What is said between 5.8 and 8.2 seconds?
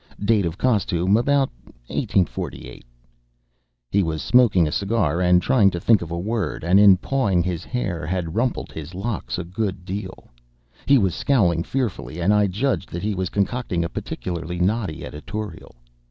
of a word, and in pawing his hair he